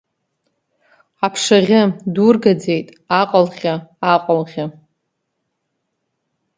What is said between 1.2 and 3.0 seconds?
Аԥшаӷьы, дургаӡеит,